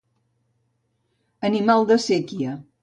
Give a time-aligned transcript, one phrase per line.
[1.51, 2.61] Animal de séquia.